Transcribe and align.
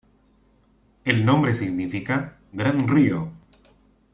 El 1.05 1.23
nombre 1.25 1.53
significa 1.53 2.39
'gran 2.51 2.87
río'. 2.87 3.31